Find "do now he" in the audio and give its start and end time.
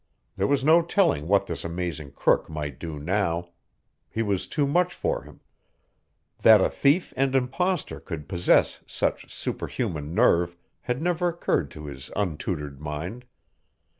2.79-4.23